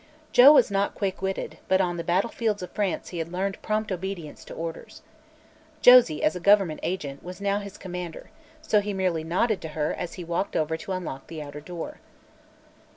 Joe 0.31 0.51
was 0.51 0.71
not 0.71 0.95
quick 0.95 1.21
witted, 1.21 1.59
but 1.67 1.79
on 1.79 1.97
the 1.97 2.03
battlefields 2.03 2.63
of 2.63 2.71
France 2.71 3.09
he 3.09 3.19
had 3.19 3.31
learned 3.31 3.61
prompt 3.61 3.91
obedience 3.91 4.43
to 4.45 4.53
orders. 4.55 5.03
Josie, 5.79 6.23
as 6.23 6.35
a 6.35 6.39
government 6.39 6.79
agent, 6.81 7.23
was 7.23 7.39
now 7.39 7.59
his 7.59 7.77
commander, 7.77 8.31
so 8.63 8.79
he 8.81 8.93
merely 8.93 9.23
nodded 9.23 9.61
to 9.61 9.67
her 9.77 9.93
as 9.93 10.13
he 10.15 10.23
walked 10.23 10.55
over 10.55 10.75
to 10.75 10.93
unlock 10.93 11.27
the 11.27 11.39
outer 11.43 11.61
door. 11.61 11.99